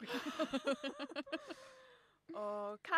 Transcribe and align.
OK, 2.40 2.90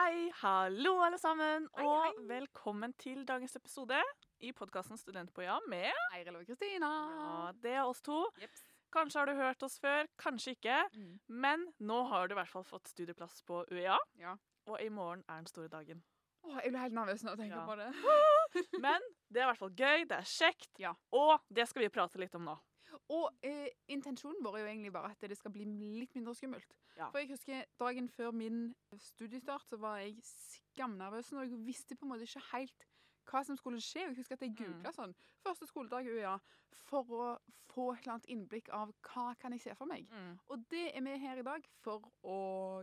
hallo 0.42 0.92
alle 1.02 1.18
sammen, 1.18 1.64
Hei, 1.76 1.84
og 1.86 2.02
hei. 2.04 2.12
velkommen 2.28 2.92
til 3.00 3.22
dagens 3.28 3.56
episode 3.58 3.98
i 4.44 4.52
podkasten 4.56 4.98
Student 5.00 5.32
på 5.34 5.42
ja 5.46 5.56
med 5.72 5.88
Eiril 6.16 6.36
og 6.40 6.44
Kristina. 6.46 6.90
Ja, 7.16 7.52
det 7.64 7.72
er 7.78 7.84
oss 7.88 8.02
to. 8.04 8.18
Jeps. 8.42 8.60
Kanskje 8.92 9.18
har 9.22 9.26
du 9.30 9.34
hørt 9.38 9.62
oss 9.64 9.78
før, 9.80 10.04
kanskje 10.20 10.52
ikke. 10.58 10.76
Mm. 10.92 11.14
Men 11.42 11.62
nå 11.80 11.98
har 12.10 12.22
du 12.28 12.34
i 12.34 12.38
hvert 12.42 12.50
fall 12.52 12.66
fått 12.68 12.90
studieplass 12.92 13.36
på 13.48 13.62
UiA, 13.72 13.96
Ja. 14.20 14.34
og 14.68 14.76
i 14.84 14.90
morgen 14.92 15.22
er 15.28 15.36
den 15.40 15.46
store 15.48 15.68
dagen. 15.72 16.02
Åh, 16.44 16.58
jeg 16.60 16.70
blir 16.74 16.82
helt 16.82 16.94
nervøs 16.98 17.22
når 17.24 17.30
jeg 17.38 17.42
tenker 17.46 17.56
Ja. 17.56 17.66
på 17.66 17.74
det. 17.80 17.90
Men 18.84 19.00
det 19.32 19.40
er 19.40 19.44
i 19.46 19.48
hvert 19.48 19.58
fall 19.62 19.72
gøy, 19.78 20.04
det 20.10 20.18
er 20.18 20.28
kjekt, 20.28 20.68
Ja. 20.78 20.92
og 21.12 21.40
det 21.48 21.64
skal 21.70 21.82
vi 21.86 21.94
prate 21.94 22.18
litt 22.20 22.34
om 22.36 22.44
nå. 22.50 22.58
Og 23.12 23.44
eh, 23.46 23.68
intensjonen 23.92 24.42
vår 24.44 24.58
er 24.58 24.64
jo 24.64 24.70
egentlig 24.70 24.92
bare 24.94 25.10
at 25.12 25.28
det 25.30 25.38
skal 25.38 25.52
bli 25.54 25.66
litt 26.00 26.14
mindre 26.16 26.34
skummelt. 26.36 26.76
Ja. 26.96 27.08
For 27.10 27.22
jeg 27.22 27.32
husker 27.32 27.64
dagen 27.80 28.08
før 28.12 28.32
min 28.36 28.74
studiestart, 29.00 29.64
så 29.68 29.78
var 29.80 30.02
jeg 30.02 30.18
skamnervøs, 30.26 31.32
og 31.32 31.46
jeg 31.46 31.62
visste 31.66 31.96
på 31.96 32.06
en 32.06 32.12
måte 32.14 32.28
ikke 32.28 32.44
helt 32.52 32.88
hva 33.30 33.44
som 33.46 33.56
skulle 33.56 33.80
skje. 33.80 34.08
Jeg 34.08 34.18
husker 34.18 34.36
at 34.36 34.44
jeg 34.44 34.56
googla 34.58 34.92
sånn 34.94 35.14
første 35.44 35.68
skoledag 35.70 36.08
UiA 36.10 36.36
for 36.88 37.14
å 37.14 37.26
få 37.72 37.92
et 37.92 38.02
eller 38.02 38.16
annet 38.16 38.30
innblikk 38.34 38.68
av 38.74 38.92
hva 39.08 39.32
kan 39.40 39.54
jeg 39.54 39.64
se 39.64 39.76
for 39.78 39.88
meg. 39.88 40.08
Og 40.52 40.64
det 40.72 40.90
er 40.92 41.04
vi 41.06 41.16
her 41.22 41.40
i 41.40 41.46
dag 41.46 41.66
for 41.84 42.10
å 42.26 42.38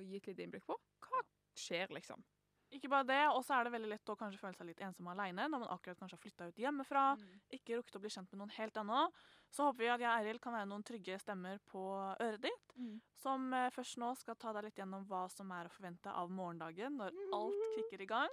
gi 0.05 0.17
et 0.17 0.29
lite 0.31 0.45
innblikk 0.45 0.65
på. 0.69 0.77
Hva 1.05 1.21
skjer, 1.59 1.91
liksom? 1.93 2.23
Ikke 2.71 2.89
bare 2.89 3.03
det, 3.09 3.21
og 3.33 3.41
så 3.43 3.55
er 3.59 3.63
det 3.65 3.71
veldig 3.73 3.89
lett 3.89 4.09
å 4.13 4.15
kanskje 4.15 4.37
føle 4.39 4.53
seg 4.55 4.67
litt 4.67 4.81
ensom 4.85 5.07
og 5.07 5.15
aleine 5.17 5.47
når 5.49 5.59
man 5.63 5.69
akkurat 5.73 5.97
kanskje 5.97 6.17
har 6.17 6.21
flytta 6.21 6.47
ut 6.51 6.55
hjemmefra, 6.61 7.05
Mm. 7.17 7.39
ikke 7.51 7.77
rukket 7.79 7.95
å 7.97 8.01
bli 8.03 8.09
kjent 8.09 8.31
med 8.31 8.39
noen 8.39 8.51
helt 8.57 8.73
ennå. 8.77 9.11
Så 9.49 9.63
håper 9.65 9.77
vi 9.79 9.87
at 9.89 9.99
jeg 9.99 10.09
og 10.09 10.19
Eiril 10.19 10.39
kan 10.39 10.53
være 10.53 10.67
noen 10.69 10.83
trygge 10.85 11.17
stemmer 11.19 11.57
på 11.65 11.81
øret 12.19 12.41
ditt, 12.41 12.67
Mm. 12.77 13.01
som 13.17 13.51
eh, 13.53 13.69
først 13.71 13.97
nå 13.97 14.15
skal 14.17 14.35
ta 14.35 14.53
deg 14.53 14.63
litt 14.65 14.75
gjennom 14.75 15.07
hva 15.07 15.27
som 15.31 15.51
er 15.51 15.65
å 15.65 15.71
forvente 15.71 16.13
av 16.13 16.29
morgendagen 16.29 16.95
når 16.95 17.11
Mm. 17.11 17.33
alt 17.33 17.75
kicker 17.75 18.01
i 18.01 18.05
gang. 18.05 18.29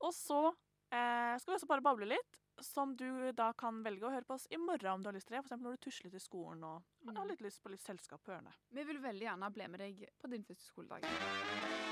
Og 0.00 0.12
så 0.12 0.54
eh, 0.92 1.36
skal 1.38 1.52
vi 1.52 1.58
også 1.58 1.66
bare 1.68 1.82
bable 1.82 2.06
litt, 2.06 2.36
som 2.62 2.94
du 2.96 3.32
da 3.32 3.52
kan 3.52 3.82
velge 3.82 4.00
å 4.06 4.10
høre 4.10 4.24
på 4.24 4.34
oss 4.34 4.46
i 4.50 4.56
morgen 4.56 4.86
om 4.94 5.02
du 5.02 5.08
har 5.08 5.12
lyst 5.12 5.26
til 5.26 5.36
det. 5.36 5.44
F.eks. 5.44 5.60
når 5.60 5.76
du 5.76 5.90
tusler 5.90 6.10
til 6.10 6.20
skolen 6.20 6.64
og 6.64 6.82
Mm. 7.04 7.16
har 7.16 7.26
litt 7.26 7.40
lyst 7.42 7.60
på 7.62 7.68
litt 7.70 7.80
selskap 7.82 8.22
på 8.24 8.32
ørene. 8.32 8.54
Vi 8.72 8.82
vil 8.84 8.98
veldig 8.98 9.20
gjerne 9.28 9.52
bli 9.52 9.66
med 9.68 9.80
deg 9.80 10.08
på 10.18 10.30
din 10.30 10.42
første 10.44 10.64
skoledag. 10.72 11.85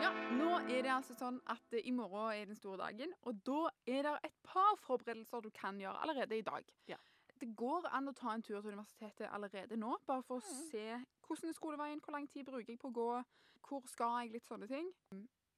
Ja, 0.00 0.10
nå 0.32 0.50
er 0.70 0.82
det 0.84 0.90
altså 0.94 1.14
sånn 1.18 1.38
at 1.52 1.74
eh, 1.76 1.82
i 1.88 1.92
morgen 1.92 2.32
er 2.32 2.46
den 2.48 2.56
store 2.58 2.78
dagen, 2.80 3.12
og 3.28 3.40
da 3.46 3.66
er 3.90 4.06
det 4.06 4.12
et 4.30 4.36
par 4.46 4.78
forberedelser 4.84 5.42
du 5.44 5.50
kan 5.54 5.78
gjøre 5.80 6.00
allerede 6.04 6.38
i 6.38 6.44
dag. 6.46 6.70
Ja. 6.88 6.96
Det 7.40 7.50
går 7.56 7.86
an 7.96 8.08
å 8.10 8.14
ta 8.16 8.32
en 8.36 8.42
tur 8.44 8.60
til 8.60 8.72
universitetet 8.74 9.28
allerede 9.32 9.76
nå, 9.80 9.94
bare 10.08 10.22
for 10.22 10.40
å 10.40 10.44
Mm. 10.44 10.70
se 10.70 10.86
hvordan 11.26 11.48
er 11.48 11.56
skoleveien, 11.56 12.00
hvor 12.04 12.12
lang 12.12 12.28
tid 12.28 12.44
bruker 12.46 12.72
jeg 12.72 12.78
på 12.78 12.88
å 12.90 12.92
gå, 12.96 13.24
hvor 13.68 13.86
skal 13.88 14.18
jeg, 14.24 14.32
litt 14.32 14.46
sånne 14.48 14.68
ting. 14.68 14.90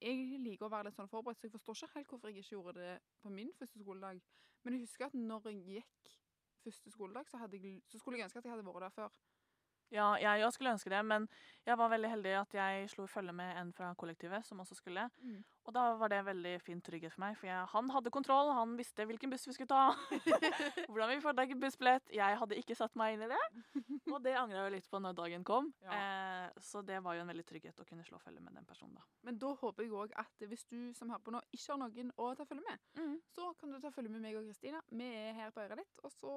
Jeg 0.03 0.39
liker 0.43 0.67
å 0.67 0.71
være 0.71 0.84
litt 0.91 0.97
sånn 0.97 1.09
forberedt, 1.11 1.39
så 1.41 1.47
jeg 1.47 1.53
forstår 1.55 1.75
ikke 1.75 1.95
helt 1.95 2.09
hvorfor 2.09 2.29
jeg 2.29 2.39
ikke 2.43 2.56
gjorde 2.56 2.75
det 2.75 3.01
på 3.23 3.31
min 3.31 3.53
første 3.59 3.79
skoledag. 3.79 4.21
Men 4.65 4.75
jeg 4.75 4.83
husker 4.87 5.06
at 5.06 5.15
når 5.15 5.43
jeg 5.51 5.62
gikk 5.67 6.11
første 6.65 6.91
skoledag, 6.91 7.27
så, 7.29 7.39
hadde 7.39 7.59
jeg, 7.62 7.83
så 7.89 7.99
skulle 7.99 8.19
jeg 8.19 8.25
ønske 8.27 8.39
at 8.39 8.45
jeg 8.45 8.53
hadde 8.56 8.67
vært 8.67 8.81
der 8.83 8.91
før. 8.91 9.09
Ja, 9.93 10.12
jeg 10.17 10.45
òg 10.47 10.53
skulle 10.55 10.73
ønske 10.73 10.91
det, 10.93 11.03
men 11.05 11.27
jeg 11.67 11.77
var 11.79 11.91
veldig 11.93 12.09
heldig 12.11 12.31
at 12.41 12.55
jeg 12.57 12.87
slo 12.91 13.05
følge 13.11 13.35
med 13.37 13.59
en 13.61 13.73
fra 13.77 13.91
kollektivet 13.99 14.47
som 14.47 14.62
også 14.62 14.75
skulle. 14.79 15.05
Mm. 15.21 15.43
Og 15.69 15.75
da 15.77 15.83
var 16.01 16.11
det 16.11 16.23
veldig 16.27 16.55
fin 16.65 16.81
trygghet 16.83 17.12
for 17.12 17.23
meg, 17.23 17.37
for 17.39 17.47
jeg, 17.47 17.67
han 17.71 17.91
hadde 17.95 18.12
kontroll, 18.15 18.51
han 18.57 18.73
visste 18.79 19.05
hvilken 19.07 19.31
buss 19.31 19.47
vi 19.47 19.55
skulle 19.55 19.71
ta. 19.71 19.93
Hvordan 20.91 21.12
vi 21.12 21.21
får 21.23 21.37
tak 21.39 21.53
i 21.55 21.59
bussbillett. 21.61 22.11
Jeg 22.17 22.39
hadde 22.41 22.59
ikke 22.59 22.75
satt 22.79 22.97
meg 22.99 23.15
inn 23.15 23.27
i 23.27 23.31
det. 23.31 23.43
Og 24.11 24.19
det 24.25 24.34
angra 24.41 24.65
jeg 24.65 24.75
litt 24.79 24.89
på 24.91 24.99
når 24.99 25.15
dagen 25.21 25.47
kom. 25.47 25.71
Eh, 25.87 26.49
så 26.65 26.83
det 26.83 26.99
var 27.05 27.15
jo 27.15 27.23
en 27.23 27.31
veldig 27.31 27.47
trygghet 27.47 27.79
å 27.79 27.87
kunne 27.87 28.09
slå 28.09 28.19
følge 28.25 28.43
med 28.43 28.56
den 28.59 28.67
personen, 28.67 28.97
da. 28.99 29.06
Men 29.29 29.39
da 29.45 29.53
håper 29.61 29.87
jeg 29.87 29.95
òg 29.95 30.17
at 30.25 30.49
hvis 30.49 30.67
du 30.73 30.91
som 30.99 31.12
hører 31.12 31.23
på 31.23 31.37
nå, 31.37 31.45
ikke 31.53 31.77
har 31.77 31.83
noen 31.84 32.11
å 32.17 32.33
ta 32.39 32.49
følge 32.49 32.67
med, 32.67 32.83
så 33.37 33.53
kan 33.61 33.71
du 33.71 33.78
ta 33.78 33.95
følge 33.95 34.11
med 34.11 34.25
meg 34.25 34.41
og 34.41 34.49
Kristina. 34.49 34.83
Vi 34.91 35.12
er 35.28 35.37
her 35.39 35.55
på 35.55 35.62
øret 35.62 35.84
ditt, 35.84 36.03
og 36.03 36.16
så 36.16 36.34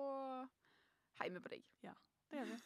heier 1.24 1.34
vi 1.34 1.46
på 1.47 1.56
deg. 1.56 1.68
Ja, 1.88 1.97
Det 2.29 2.44
gjør 2.44 2.53
vi. 2.53 2.63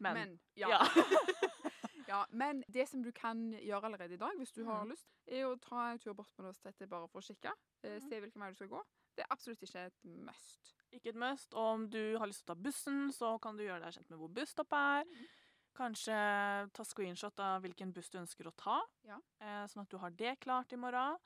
Men, 0.00 0.14
Men, 0.14 0.40
ja. 0.56 0.68
ja, 2.08 2.26
men 2.30 2.62
det 2.68 2.88
som 2.88 3.02
du 3.02 3.10
kan 3.12 3.52
gjøre 3.52 3.84
allerede 3.90 4.14
i 4.14 4.20
dag, 4.20 4.36
hvis 4.38 4.52
du 4.52 4.64
har 4.64 4.80
Mhm. 4.84 4.90
lyst, 4.94 5.06
er 5.28 5.44
å 5.46 5.56
ta 5.60 5.90
en 5.92 5.98
tur 5.98 6.14
bort 6.14 6.30
på 6.36 6.42
universitetet 6.42 6.88
bare 6.88 7.08
for 7.08 7.20
å 7.20 7.26
kikke. 7.26 7.52
eh, 7.82 7.98
Mhm. 7.98 8.08
Se 8.08 8.20
hvilken 8.20 8.40
vei 8.40 8.50
du 8.50 8.54
skal 8.54 8.68
gå. 8.68 8.82
Det 9.16 9.22
er 9.24 9.30
absolutt 9.34 9.62
ikke 9.62 9.86
et 9.86 10.04
must. 10.04 10.74
ikke 10.92 11.08
et 11.10 11.14
must. 11.16 11.54
Og 11.54 11.74
om 11.74 11.88
du 11.90 12.18
har 12.18 12.26
lyst 12.26 12.44
til 12.46 12.54
å 12.54 12.56
ta 12.56 12.62
bussen, 12.62 13.12
så 13.12 13.40
kan 13.40 13.56
du 13.56 13.62
gjøre 13.64 13.80
deg 13.84 13.92
kjent 13.94 14.10
med 14.10 14.18
hvor 14.18 14.28
busstopp 14.28 14.72
er. 14.72 15.04
Mhm. 15.04 15.26
Kanskje 15.74 16.72
ta 16.72 16.82
screenshot 16.84 17.38
av 17.40 17.62
hvilken 17.62 17.92
buss 17.94 18.10
du 18.10 18.18
ønsker 18.18 18.46
å 18.46 18.56
ta, 18.56 18.82
Ja. 19.04 19.18
eh, 19.40 19.66
sånn 19.66 19.82
at 19.82 19.88
du 19.88 19.98
har 19.98 20.10
det 20.10 20.40
klart 20.40 20.72
i 20.72 20.76
morgen. 20.76 21.16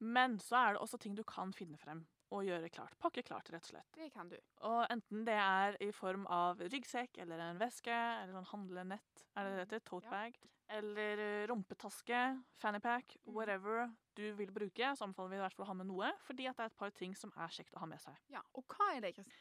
Men 0.00 0.38
så 0.38 0.56
er 0.56 0.72
det 0.74 0.80
også 0.82 0.98
ting 0.98 1.14
du 1.14 1.22
kan 1.24 1.52
finne 1.52 1.76
frem 1.76 2.06
og 2.30 2.44
gjøre 2.46 2.68
klart. 2.70 2.94
Pakke 3.02 3.22
klart, 3.26 3.50
rett 3.50 3.64
og 3.66 3.72
slett. 3.72 3.88
Det 3.96 4.12
kan 4.14 4.28
du. 4.30 4.36
Og 4.68 4.84
enten 4.90 5.24
det 5.26 5.34
er 5.34 5.76
i 5.82 5.90
form 5.92 6.26
av 6.30 6.60
ryggsekk 6.62 7.18
eller 7.24 7.42
en 7.48 7.58
veske 7.58 7.90
eller 7.90 8.32
sånn 8.38 8.50
handlenett, 8.52 9.24
er 9.36 9.44
det 9.48 9.52
det 9.56 9.64
heter? 9.64 9.84
Totebag. 9.90 10.36
Ja. 10.38 10.50
Eller 10.78 11.18
eh, 11.18 11.46
rumpetaske, 11.50 12.18
fannypack, 12.62 13.16
Mm. 13.26 13.34
whatever 13.34 13.88
du 14.14 14.32
vil 14.38 14.52
bruke. 14.54 14.92
Så 14.96 15.02
anbefaler 15.04 15.30
vi 15.30 15.36
i 15.36 15.40
hvert 15.42 15.54
fall 15.56 15.64
å 15.66 15.70
ha 15.72 15.74
med 15.74 15.86
noe, 15.90 16.12
fordi 16.22 16.46
at 16.46 16.56
det 16.56 16.62
er 16.68 16.70
et 16.70 16.78
par 16.78 16.90
ting 16.94 17.14
som 17.18 17.32
er 17.36 17.48
kjekt 17.48 17.74
å 17.74 17.80
ha 17.82 17.86
med 17.86 17.98
seg. 18.00 18.14
Ja, 18.30 18.42
Og 18.54 18.64
hva 18.68 18.94
er 18.96 19.00
det, 19.00 19.14
Kristin? 19.16 19.34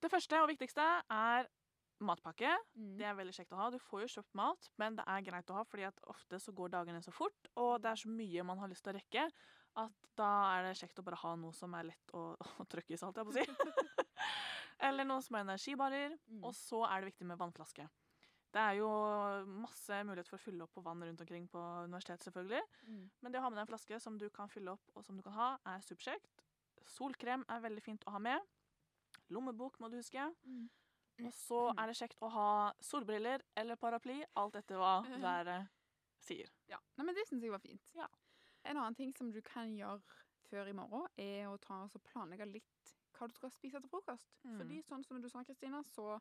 Det 0.00 0.10
første 0.10 0.38
og 0.40 0.48
viktigste 0.48 0.84
er 1.10 1.48
matpakke. 2.06 2.50
Mm. 2.74 2.92
Det 2.98 3.06
er 3.08 3.16
veldig 3.18 3.34
kjekt 3.36 3.54
å 3.54 3.60
ha. 3.60 3.70
Du 3.72 3.78
får 3.82 4.04
jo 4.04 4.10
kjøpt 4.16 4.36
mat, 4.38 4.68
men 4.80 4.98
det 4.98 5.06
er 5.06 5.24
greit 5.26 5.52
å 5.52 5.58
ha, 5.60 5.64
fordi 5.68 5.86
at 5.88 6.02
ofte 6.10 6.40
så 6.42 6.54
går 6.56 6.74
dagene 6.74 7.02
så 7.04 7.14
fort, 7.14 7.50
og 7.60 7.80
det 7.82 7.92
er 7.92 8.02
så 8.02 8.12
mye 8.12 8.46
man 8.46 8.62
har 8.62 8.70
lyst 8.72 8.86
til 8.86 8.94
å 8.94 8.98
rekke, 8.98 9.26
at 9.80 10.10
da 10.18 10.30
er 10.56 10.66
det 10.66 10.76
kjekt 10.80 10.98
å 10.98 11.06
bare 11.06 11.20
ha 11.22 11.34
noe 11.38 11.54
som 11.56 11.74
er 11.78 11.90
lett 11.92 12.14
å, 12.16 12.32
å 12.62 12.68
trykke 12.70 12.96
i 12.96 13.00
holdt 13.00 13.20
jeg 13.20 13.28
på 13.28 13.34
å 13.34 13.38
si. 13.38 13.46
Eller 14.88 15.04
noe 15.04 15.22
som 15.22 15.36
er 15.36 15.44
energibarer. 15.44 16.14
Mm. 16.30 16.44
Og 16.48 16.54
så 16.56 16.82
er 16.88 17.02
det 17.02 17.12
viktig 17.12 17.26
med 17.28 17.38
vannflaske. 17.40 17.84
Det 18.50 18.58
er 18.58 18.80
jo 18.80 18.88
masse 19.62 20.00
mulighet 20.06 20.26
for 20.26 20.40
å 20.40 20.42
fylle 20.42 20.64
opp 20.64 20.72
på 20.74 20.82
vann 20.82 21.04
rundt 21.06 21.20
omkring 21.22 21.44
på 21.52 21.60
universitetet, 21.86 22.24
selvfølgelig. 22.26 22.62
Mm. 22.88 23.04
Men 23.22 23.32
det 23.32 23.38
å 23.38 23.44
ha 23.44 23.50
med 23.52 23.60
deg 23.60 23.66
en 23.66 23.70
flaske 23.70 24.00
som 24.02 24.16
du 24.18 24.26
kan 24.34 24.50
fylle 24.50 24.74
opp, 24.74 24.90
og 24.96 25.04
som 25.06 25.18
du 25.18 25.22
kan 25.22 25.36
ha, 25.36 25.50
er 25.70 25.84
superkjekt. 25.86 26.42
Solkrem 26.90 27.44
er 27.46 27.62
veldig 27.62 27.84
fint 27.84 28.06
å 28.08 28.16
ha 28.16 28.22
med. 28.24 28.48
Lommebok 29.30 29.78
må 29.78 29.90
du 29.92 30.00
huske. 30.00 30.24
Mm. 30.42 30.66
Og 31.26 31.34
så 31.36 31.60
er 31.74 31.90
det 31.90 31.98
kjekt 31.98 32.22
å 32.24 32.30
ha 32.32 32.48
solbriller 32.84 33.44
eller 33.58 33.78
paraply, 33.80 34.20
alt 34.40 34.58
etter 34.60 34.80
hva 34.80 35.00
været 35.26 35.68
sier. 36.20 36.50
Ja, 36.70 36.80
Nei, 36.98 37.06
men 37.08 37.16
Det 37.16 37.26
syns 37.28 37.44
jeg 37.44 37.54
var 37.54 37.62
fint. 37.64 37.92
Ja. 37.96 38.08
En 38.68 38.76
annen 38.76 38.96
ting 38.96 39.12
som 39.16 39.30
du 39.32 39.40
kan 39.44 39.72
gjøre 39.72 40.02
før 40.50 40.68
i 40.68 40.76
morgen, 40.76 41.06
er 41.20 41.48
å 41.48 41.58
ta 41.62 41.84
og 41.86 42.02
planlegge 42.10 42.48
litt 42.50 42.94
hva 43.16 43.28
du 43.28 43.34
skal 43.36 43.52
spise 43.52 43.80
til 43.80 43.90
frokost. 43.92 44.30
Mm. 44.44 44.56
Fordi 44.58 44.80
sånn 44.86 45.04
som 45.06 45.20
du 45.20 45.28
sa, 45.30 45.42
Kristina, 45.46 45.82
så 45.92 46.16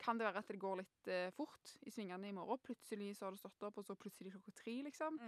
kan 0.00 0.18
det 0.18 0.26
være 0.26 0.42
at 0.42 0.50
det 0.50 0.60
går 0.62 0.80
litt 0.80 1.10
eh, 1.10 1.30
fort 1.34 1.74
i 1.86 1.92
svingene 1.94 2.30
i 2.30 2.34
morgen. 2.34 2.60
Plutselig 2.64 3.12
så 3.18 3.26
har 3.26 3.34
du 3.34 3.40
stått 3.40 3.66
opp, 3.66 3.78
og 3.78 3.86
så 3.86 3.96
plutselig 3.98 4.32
klokka 4.34 4.54
tre, 4.58 4.76
liksom. 4.86 5.18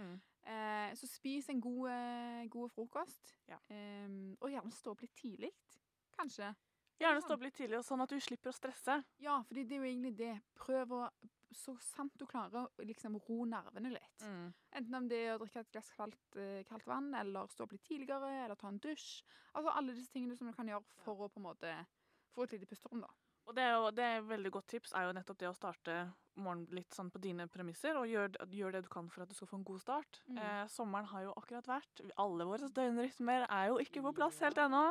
Eh, 0.47 0.91
så 0.99 1.09
spis 1.09 1.49
en 1.51 1.61
god, 1.63 1.83
eh, 1.93 2.43
god 2.51 2.73
frokost. 2.75 3.35
Ja. 3.51 3.59
Eh, 3.71 4.07
og 4.39 4.51
gjerne 4.51 4.75
stå 4.75 4.95
opp 4.95 5.03
litt 5.05 5.15
tidlig, 5.19 5.53
kanskje. 6.17 6.51
Gjerne 6.97 7.21
stå 7.21 7.35
opp 7.35 7.43
litt 7.45 7.57
tidlig, 7.57 7.83
sånn 7.85 8.01
at 8.01 8.13
du 8.13 8.19
slipper 8.23 8.49
å 8.49 8.55
stresse. 8.55 9.01
Ja, 9.21 9.41
fordi 9.47 9.65
det 9.69 9.77
er 9.77 9.83
jo 9.83 9.89
egentlig 9.91 10.13
det. 10.17 10.35
Prøv 10.57 10.95
å 10.97 11.01
så 11.55 11.73
sant 11.81 12.15
du 12.19 12.25
klarer 12.27 12.65
å 12.67 12.85
liksom 12.85 13.17
ro 13.27 13.45
nervene 13.47 13.91
litt. 13.93 14.23
Enten 14.75 14.97
om 14.99 15.07
det 15.09 15.19
er 15.23 15.35
å 15.35 15.41
drikke 15.41 15.63
et 15.63 15.71
glass 15.73 15.91
kaldt, 15.95 16.35
eh, 16.35 16.63
kaldt 16.67 16.87
vann, 16.89 17.13
eller 17.15 17.47
stå 17.51 17.65
opp 17.65 17.75
litt 17.75 17.85
tidligere, 17.87 18.29
eller 18.43 18.59
ta 18.59 18.67
en 18.67 18.81
dusj. 18.83 19.23
Altså 19.53 19.73
alle 19.73 19.95
disse 19.95 20.11
tingene 20.11 20.35
som 20.37 20.49
du 20.49 20.53
kan 20.53 20.67
gjøre 20.67 20.83
for 21.05 21.25
å 21.25 21.29
på 21.31 21.41
en 21.41 21.47
måte 21.47 21.73
få 22.35 22.43
et 22.43 22.57
lite 22.57 22.69
pusterom, 22.69 23.01
da. 23.01 23.09
Og 23.47 23.55
det 23.55 23.63
er 23.63 23.75
jo 23.77 23.91
det 23.95 24.03
er 24.03 24.17
et 24.19 24.27
veldig 24.27 24.51
godt 24.51 24.67
tips 24.67 24.91
er 24.91 25.05
jo 25.07 25.13
nettopp 25.15 25.37
det 25.39 25.47
å 25.47 25.55
starte 25.55 25.93
morgenen 26.35 26.75
litt 26.75 26.93
sånn 26.93 27.09
på 27.09 27.21
dine 27.23 27.47
premisser, 27.47 27.95
og 27.95 28.09
gjør, 28.11 28.35
gjør 28.51 28.75
det 28.75 28.83
du 28.83 28.89
kan 28.91 29.07
for 29.09 29.23
at 29.23 29.31
du 29.31 29.37
skal 29.37 29.47
få 29.47 29.61
en 29.61 29.69
god 29.69 29.79
start. 29.81 30.21
Mm. 30.27 30.37
Eh, 30.43 30.65
sommeren 30.67 31.07
har 31.13 31.23
jo 31.23 31.33
akkurat 31.39 31.71
vært. 31.71 32.03
Alle 32.19 32.45
våre 32.49 32.67
døgnrytmer 32.67 33.47
er 33.47 33.71
jo 33.71 33.79
ikke 33.79 34.03
på 34.03 34.13
plass 34.19 34.41
helt 34.43 34.59
ennå. 34.59 34.83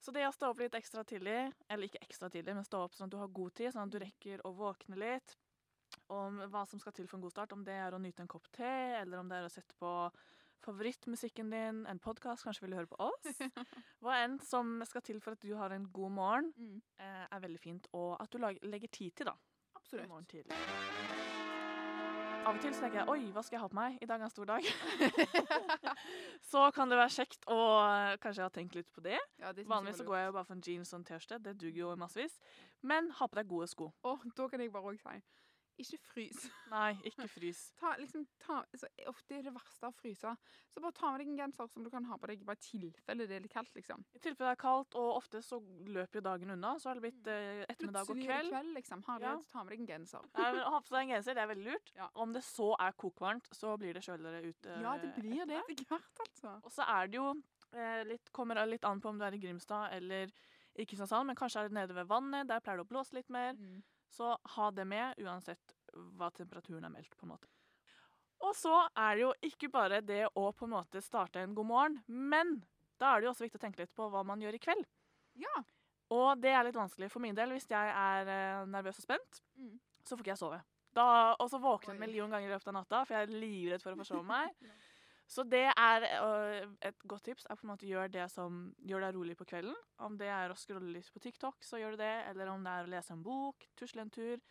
Så 0.00 0.12
det 0.16 0.24
å 0.26 0.32
stå 0.32 0.48
opp 0.50 0.60
litt 0.62 0.74
ekstra 0.78 1.04
tidlig, 1.04 1.52
eller 1.68 1.84
ikke 1.90 2.00
ekstra 2.06 2.30
tidlig, 2.32 2.54
men 2.56 2.64
stå 2.64 2.78
opp 2.86 2.94
sånn 2.96 3.04
at 3.10 3.12
du 3.12 3.18
har 3.20 3.28
god 3.36 3.54
tid, 3.58 3.72
sånn 3.74 3.84
at 3.84 3.92
du 3.92 3.98
rekker 4.00 4.40
å 4.48 4.52
våkne 4.56 4.96
litt, 4.96 5.36
om 6.08 6.38
hva 6.52 6.62
som 6.66 6.80
skal 6.80 6.94
til 6.96 7.06
for 7.10 7.18
en 7.18 7.24
god 7.26 7.34
start, 7.34 7.52
om 7.52 7.64
det 7.66 7.74
er 7.76 7.92
å 7.92 8.00
nyte 8.00 8.22
en 8.24 8.30
kopp 8.30 8.46
te, 8.54 8.70
eller 9.00 9.20
om 9.20 9.28
det 9.28 9.36
er 9.40 9.48
å 9.48 9.52
sette 9.52 9.76
på 9.80 9.90
favorittmusikken 10.64 11.50
din, 11.52 11.82
en 11.88 11.98
podkast, 11.98 12.44
kanskje 12.44 12.64
vil 12.66 12.74
du 12.74 12.78
høre 12.80 12.90
på 12.92 13.00
oss. 13.10 13.40
Hva 14.04 14.18
enn 14.24 14.38
som 14.44 14.78
skal 14.88 15.04
til 15.04 15.20
for 15.24 15.36
at 15.36 15.44
du 15.44 15.54
har 15.56 15.72
en 15.76 15.88
god 15.92 16.16
morgen, 16.16 16.52
Mm. 16.56 16.80
eh, 17.00 17.26
er 17.32 17.40
veldig 17.40 17.60
fint. 17.60 17.88
Og 17.96 18.16
at 18.20 18.30
du 18.32 18.38
legger 18.40 18.88
tid 18.92 19.16
til, 19.16 19.26
da. 19.32 19.36
Absolutt. 19.76 21.39
Av 22.40 22.56
og 22.56 22.60
til 22.62 22.72
så 22.72 22.80
tenker 22.86 23.02
jeg 23.02 23.12
oi, 23.12 23.32
hva 23.34 23.42
skal 23.44 23.58
jeg 23.58 23.62
ha 23.62 23.68
på 23.68 23.76
meg? 23.76 23.96
I 24.00 24.06
dag 24.08 24.22
er 24.22 24.26
en 24.26 24.32
stor 24.32 24.46
dag. 24.48 24.64
så 26.50 26.62
kan 26.72 26.88
det 26.88 26.96
være 26.96 27.12
kjekt 27.12 27.44
å 27.52 27.58
eh, 27.84 28.14
kanskje 28.22 28.46
ha 28.46 28.52
tenkt 28.54 28.78
litt 28.78 28.88
på 28.96 29.04
det. 29.04 29.18
Ja, 29.42 29.52
det 29.52 29.66
Vanligvis 29.68 30.00
så 30.00 30.06
går 30.08 30.16
jeg 30.16 30.30
jo 30.30 30.34
bare 30.38 30.48
for 30.48 30.56
en 30.56 30.64
jeans 30.64 30.94
og 30.94 31.02
en 31.02 31.04
T-skjorte. 31.10 31.40
Det 31.44 31.54
duger 31.60 31.82
jo 31.82 31.92
massevis. 32.00 32.38
Men 32.80 33.12
ha 33.18 33.28
på 33.28 33.36
deg 33.36 33.50
gode 33.50 33.68
sko. 33.68 33.90
Oh, 34.08 34.24
da 34.36 34.48
kan 34.48 34.64
jeg 34.64 34.72
bare 34.72 34.94
også 34.94 35.04
si 35.04 35.20
ikke 35.82 35.98
frys. 36.12 36.44
Nei, 36.70 36.92
ikke 37.08 37.26
frys. 37.30 37.60
Ta, 37.80 37.94
liksom, 38.00 38.26
ta, 38.42 38.60
så 38.76 38.88
ofte 39.10 39.36
er 39.38 39.42
det 39.46 39.52
verste 39.54 39.88
å 39.88 39.94
fryse. 39.96 40.32
Så 40.70 40.82
bare 40.84 40.94
ta 40.96 41.10
med 41.10 41.22
deg 41.22 41.30
en 41.32 41.38
genser 41.42 41.68
som 41.72 41.82
du 41.86 41.90
kan 41.90 42.04
ha 42.08 42.18
på 42.20 42.30
deg 42.30 42.44
bare 42.46 42.60
i 42.60 42.64
tilfelle 42.66 43.26
det 43.26 43.36
er 43.38 43.44
litt 43.46 43.52
kaldt. 43.54 43.72
liksom. 43.78 44.04
I 44.14 44.18
tilfelle 44.22 44.50
det 44.50 44.56
er 44.58 44.60
kaldt, 44.62 44.94
og 45.00 45.16
ofte 45.18 45.42
så 45.42 45.58
løper 45.88 46.20
jo 46.20 46.24
dagen 46.28 46.54
unna, 46.56 46.74
så 46.78 46.90
har 46.90 47.00
det 47.00 47.04
blitt 47.08 47.30
eh, 47.32 47.62
ettermiddag 47.66 48.10
og 48.10 48.20
det 48.20 48.26
kveld. 48.28 48.50
kveld, 48.54 48.74
liksom. 48.78 49.04
Har 49.08 49.18
du 49.18 49.26
Ja. 49.28 49.34
ta 49.52 49.64
med 49.64 49.72
deg 49.74 49.80
en 49.84 49.90
genser? 49.94 50.28
Nei, 50.36 50.52
men 50.52 50.62
ha 50.70 50.80
på 50.80 50.92
seg 50.94 51.00
en 51.04 51.14
genser, 51.16 51.34
det 51.34 51.42
er 51.44 51.50
veldig 51.54 51.66
lurt. 51.72 51.92
Ja. 51.96 52.08
Om 52.14 52.32
det 52.36 52.44
så 52.46 52.70
er 52.78 52.92
kokvarmt, 53.04 53.48
så 53.56 53.76
blir 53.80 53.94
det 53.94 54.04
kjøligere 54.06 54.44
ute. 54.52 54.80
Ja, 54.84 54.96
det 54.98 55.14
blir 55.16 55.44
det 55.46 55.58
etter 55.60 55.66
hvert. 55.66 55.74
etter 55.80 55.90
hvert, 55.96 56.24
altså. 56.28 56.54
Og 56.64 56.70
så 56.72 56.86
er 56.86 57.06
det 57.10 57.20
jo 57.20 57.28
eh, 57.72 58.02
litt, 58.04 58.32
kommer 58.32 58.54
det 58.60 58.68
litt 58.68 58.84
an 58.84 59.00
på 59.00 59.08
om 59.12 59.18
du 59.18 59.24
er 59.24 59.32
i 59.36 59.38
Grimstad 59.42 59.92
eller 59.96 60.30
i 60.78 60.84
Kristiansand, 60.86 61.26
men 61.26 61.36
kanskje 61.36 61.64
er 61.64 61.68
det 61.68 61.74
nede 61.76 61.94
ved 61.94 62.06
vannet, 62.08 62.46
der 62.48 62.60
pleier 62.62 62.78
det 62.78 62.86
å 62.86 62.90
blåse 62.92 63.14
litt 63.16 63.28
mer. 63.28 63.52
Mm. 63.58 63.82
Så 64.10 64.34
ha 64.56 64.70
det 64.74 64.84
med, 64.90 65.18
uansett 65.22 65.74
hva 66.18 66.30
temperaturen 66.34 66.86
er 66.86 66.92
meldt, 66.92 67.16
på 67.18 67.26
en 67.26 67.34
måte. 67.34 67.50
Og 68.40 68.54
så 68.56 68.72
er 68.96 69.16
det 69.16 69.22
jo 69.22 69.32
ikke 69.44 69.68
bare 69.72 70.00
det 70.02 70.24
å 70.38 70.46
på 70.56 70.66
en 70.66 70.74
måte 70.78 71.02
starte 71.04 71.42
en 71.42 71.54
god 71.54 71.68
morgen, 71.68 71.98
men 72.08 72.56
da 73.00 73.12
er 73.12 73.20
det 73.20 73.28
jo 73.28 73.34
også 73.34 73.46
viktig 73.46 73.60
å 73.60 73.64
tenke 73.66 73.82
litt 73.82 73.94
på 73.96 74.08
hva 74.12 74.24
man 74.26 74.40
gjør 74.42 74.56
i 74.56 74.62
kveld. 74.62 74.88
Ja. 75.40 75.62
Og 76.10 76.40
det 76.42 76.52
er 76.52 76.66
litt 76.66 76.78
vanskelig 76.78 77.10
for 77.12 77.22
min 77.22 77.36
del 77.36 77.52
hvis 77.54 77.68
jeg 77.70 77.94
er 77.94 78.30
eh, 78.32 78.66
nervøs 78.68 78.98
og 78.98 79.06
spent. 79.06 79.42
Mm. 79.60 79.76
Så 80.02 80.16
får 80.16 80.24
ikke 80.24 80.32
jeg 80.32 80.42
sove. 80.42 80.60
Da, 80.96 81.06
og 81.38 81.46
så 81.52 81.60
våkner 81.62 81.94
jeg 81.94 82.00
en 82.00 82.02
million 82.02 82.32
ganger 82.32 82.50
i 82.50 82.54
løpet 82.54 82.70
av 82.72 82.76
natta, 82.80 83.04
for 83.06 83.14
jeg 83.14 83.28
er 83.28 83.42
livredd 83.44 83.84
for 83.84 83.94
å 83.94 84.00
forsove 84.00 84.26
meg. 84.26 84.56
Så 85.30 85.44
det 85.46 85.68
er 85.70 86.04
øh, 86.24 86.72
et 86.82 87.04
godt 87.06 87.28
tips. 87.28 87.44
er 87.46 87.54
på 87.54 87.62
en 87.66 87.70
måte 87.70 87.86
Gjør 87.86 88.10
det 88.10 88.24
som 88.32 88.74
gjør 88.82 89.04
deg 89.06 89.14
rolig 89.14 89.36
på 89.38 89.46
kvelden. 89.46 89.76
Om 90.02 90.16
det 90.18 90.26
er 90.26 90.50
å 90.50 90.58
scrolle 90.58 90.90
litt 90.90 91.10
på 91.14 91.22
TikTok, 91.22 91.62
så 91.62 91.78
gjør 91.78 91.94
du 91.94 92.02
det. 92.02 92.14
Eller 92.32 92.50
om 92.50 92.64
det 92.66 92.72
er 92.72 92.88
å 92.88 92.90
lese 92.90 93.14
en 93.14 93.22
bok, 93.22 93.68
tusle 93.78 94.02
en 94.02 94.10
tur. 94.10 94.42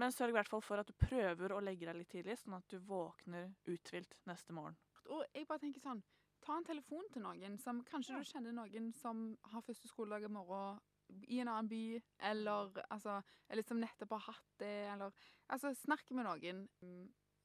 Men 0.00 0.14
sørg 0.14 0.34
i 0.34 0.38
hvert 0.38 0.50
fall 0.50 0.62
for 0.66 0.82
at 0.82 0.90
du 0.90 0.94
prøver 0.98 1.54
å 1.54 1.60
legge 1.62 1.86
deg 1.86 1.98
litt 1.98 2.10
tidlig, 2.10 2.38
sånn 2.40 2.58
at 2.58 2.66
du 2.70 2.78
våkner 2.90 3.52
uthvilt 3.70 4.16
neste 4.30 4.54
morgen. 4.56 4.78
Og 5.10 5.22
jeg 5.34 5.46
bare 5.46 5.62
tenker 5.62 5.82
sånn, 5.82 6.02
ta 6.42 6.56
en 6.56 6.66
telefon 6.66 7.06
til 7.12 7.22
noen 7.26 7.58
som 7.60 7.82
kanskje 7.86 8.14
Ja. 8.14 8.18
du 8.18 8.30
kjenner 8.30 8.54
noen 8.56 8.92
som 8.94 9.36
har 9.52 9.62
første 9.66 9.90
skoledag 9.90 10.24
i 10.24 10.32
morgen 10.32 10.80
i 11.26 11.40
en 11.42 11.48
annen 11.48 11.68
by, 11.68 12.00
eller, 12.30 12.70
altså, 12.90 13.20
eller 13.48 13.66
som 13.66 13.80
nettopp 13.82 14.10
har 14.14 14.26
hatt 14.30 14.52
det, 14.62 14.74
eller 14.92 15.12
altså 15.50 15.74
snakk 15.74 16.10
med 16.14 16.24
noen. 16.24 16.68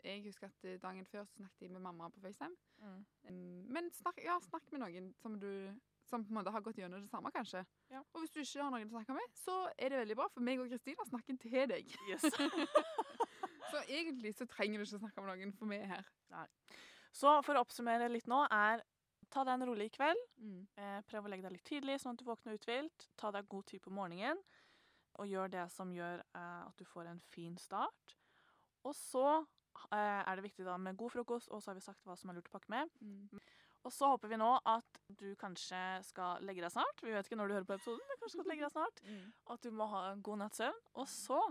Jeg 0.06 0.22
husker 0.28 0.52
at 0.52 0.69
eh, 0.69 0.78
dagen 0.81 1.06
før 1.10 1.25
så 1.25 1.40
snakket 1.40 1.66
jeg 1.66 1.74
med 1.74 1.81
mamma 1.81 2.12
på 2.13 2.22
FaceTime. 2.22 2.56
Mm, 3.25 3.66
Men 3.74 3.92
snakk, 3.94 4.22
ja, 4.24 4.38
snakk 4.46 4.69
med 4.72 4.86
noen 4.86 5.12
som 5.22 5.40
du 5.42 5.52
som 6.06 6.22
på 6.22 6.30
en 6.30 6.38
måte 6.38 6.52
har 6.54 6.62
gått 6.62 6.78
gjennom 6.78 7.02
det 7.02 7.10
samme, 7.10 7.31
kanskje. 7.34 7.63
Ja. 7.90 8.04
Og 8.13 8.22
hvis 8.22 8.34
du 8.34 8.40
ikke 8.44 8.62
har 8.62 8.74
noen 8.74 8.86
å 8.86 8.94
snakke 8.94 9.16
med, 9.18 9.31
så 9.42 9.56
er 9.74 9.90
det 9.90 10.04
veldig 10.04 10.18
bra, 10.19 10.28
for 10.30 10.46
meg 10.46 10.62
og 10.62 10.69
Kristina 10.69 11.06
snakker 11.10 11.40
til 11.42 11.72
deg. 11.72 11.96
Yes. 12.12 12.28
Så 13.72 13.80
egentlig 13.90 14.36
så 14.38 14.46
trenger 14.46 14.78
du 14.78 14.86
ikke 14.86 15.00
snakke 15.02 15.24
med 15.24 15.31
noen, 15.31 15.54
for 15.57 15.72
vi 15.72 15.80
er 15.81 15.90
her. 15.90 16.51
Så 17.16 17.31
for 17.44 17.58
å 17.58 17.63
oppsummere 17.66 18.12
litt 18.13 18.28
nå 18.30 18.44
er 18.54 18.84
ta 19.34 19.44
deg 19.44 19.58
en 19.58 19.68
rolig 19.68 19.90
kveld. 19.96 20.22
Mm. 20.38 20.60
Eh, 20.78 21.00
prøv 21.10 21.25
å 21.25 21.31
legge 21.31 21.48
deg 21.48 21.56
litt 21.58 21.66
tidlig, 21.68 21.98
sånn 22.00 22.13
at 22.13 22.22
du 22.22 22.28
våkner 22.28 22.60
uthvilt. 22.60 23.08
Ta 23.19 23.31
deg 23.34 23.50
god 23.51 23.66
tid 23.72 23.81
på 23.84 23.94
morgenen, 23.96 24.40
og 25.19 25.31
gjør 25.31 25.51
det 25.51 25.66
som 25.74 25.92
gjør 25.96 26.22
eh, 26.22 26.62
at 26.62 26.78
du 26.78 26.86
får 26.88 27.10
en 27.12 27.22
fin 27.34 27.58
start. 27.60 28.16
Og 28.86 28.94
så 28.96 29.25
er 29.95 30.38
det 30.38 30.45
viktig 30.45 30.66
da 30.68 30.77
med 30.81 30.98
god 31.00 31.13
frokost, 31.13 31.51
og 31.51 31.62
så 31.62 31.72
har 31.72 31.80
vi 31.80 31.86
sagt 31.86 32.04
hva 32.07 32.18
som 32.19 32.31
er 32.31 32.39
lurt 32.39 32.50
å 32.51 32.56
pakke 32.56 32.72
med. 32.74 32.92
Mm. 33.01 33.39
Og 33.86 33.94
så 33.94 34.10
håper 34.10 34.31
vi 34.31 34.38
nå 34.42 34.50
at 34.66 35.00
du 35.13 35.27
kanskje 35.38 35.80
skal 36.07 36.42
legge 36.45 36.63
deg 36.63 36.74
snart. 36.74 37.04
Vi 37.06 37.13
vet 37.13 37.27
ikke 37.27 37.38
når 37.38 37.51
du 37.51 37.56
hører 37.60 37.68
på 37.69 37.75
episoden, 37.77 38.01
men 38.10 38.18
kanskje 38.22 38.33
skal 38.33 38.48
du 38.48 38.51
legge 38.51 38.66
deg 38.66 38.74
snart. 38.74 39.01
Mm. 39.06 39.27
At 39.54 39.68
du 39.68 39.69
må 39.77 39.89
ha 39.94 40.01
en 40.10 40.24
god 40.25 40.42
natts 40.42 40.62
søvn. 40.63 40.81
Og 40.98 41.10
så 41.12 41.42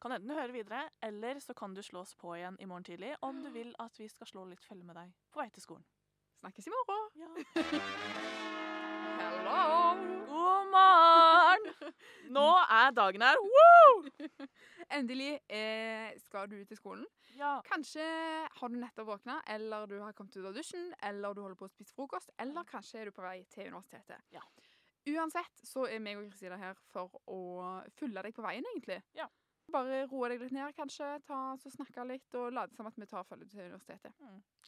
kan 0.00 0.14
du 0.14 0.18
enten 0.20 0.36
høre 0.38 0.54
videre, 0.54 0.84
eller 1.02 1.42
så 1.42 1.56
kan 1.58 1.74
du 1.74 1.82
slå 1.82 2.04
oss 2.06 2.14
på 2.14 2.36
igjen 2.38 2.60
i 2.62 2.70
morgen 2.70 2.86
tidlig 2.86 3.16
om 3.26 3.42
du 3.42 3.50
vil 3.58 3.74
at 3.82 3.98
vi 3.98 4.08
skal 4.12 4.30
slå 4.30 4.46
litt 4.52 4.64
følge 4.64 4.86
med 4.86 5.00
deg 5.02 5.12
på 5.34 5.42
vei 5.42 5.50
til 5.50 5.66
skolen. 5.66 5.86
Snakkes 6.40 6.70
i 6.70 6.76
morgen. 6.78 7.14
Ja. 7.26 8.56
Hello! 9.20 9.94
God 10.26 10.70
morgen! 10.72 11.66
Nå 12.36 12.44
er 12.78 12.94
dagen 12.96 13.24
her. 13.26 13.40
Woo! 13.44 14.28
Endelig 14.96 15.34
eh, 15.52 16.14
skal 16.24 16.48
du 16.48 16.56
ut 16.56 16.70
til 16.70 16.78
skolen. 16.78 17.04
Ja. 17.36 17.58
Kanskje 17.68 18.06
har 18.56 18.72
du 18.72 18.78
nettopp 18.80 19.10
våkna, 19.10 19.36
eller 19.54 19.84
du 19.90 19.98
har 20.00 20.16
kommet 20.16 20.38
ut 20.38 20.48
av 20.48 20.56
dusjen, 20.56 20.88
eller 21.04 21.36
du 21.36 21.42
holder 21.44 21.58
på 21.60 21.68
å 21.68 21.72
spise 21.74 21.92
frokost, 21.96 22.32
eller 22.40 22.64
kanskje 22.68 23.02
er 23.02 23.10
du 23.10 23.16
på 23.16 23.26
vei 23.26 23.42
til 23.52 23.68
universitetet. 23.74 24.24
Ja. 24.32 24.42
Uansett 25.12 25.62
så 25.68 25.84
er 25.88 26.00
meg 26.00 26.16
og 26.20 26.26
Kristina 26.30 26.56
her 26.60 26.80
for 26.92 27.20
å 27.28 27.38
følge 28.00 28.24
deg 28.24 28.36
på 28.36 28.44
veien, 28.48 28.66
egentlig. 28.72 29.02
Ja. 29.20 29.28
Bare 29.70 30.06
roe 30.10 30.32
deg 30.32 30.42
litt 30.46 30.56
ned, 30.56 30.72
kanskje, 30.74 31.12
ta, 31.28 31.44
så 31.60 31.70
snakke 31.76 32.08
litt, 32.08 32.28
og 32.40 32.50
late 32.56 32.76
som 32.76 32.88
at 32.88 32.96
vi 32.96 33.08
tar 33.10 33.28
følge 33.28 33.52
til 33.52 33.68
universitetet. 33.68 34.16